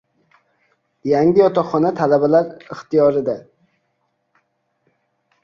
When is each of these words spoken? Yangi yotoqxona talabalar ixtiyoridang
Yangi 1.09 1.43
yotoqxona 1.43 1.91
talabalar 1.99 2.49
ixtiyoridang 2.77 3.45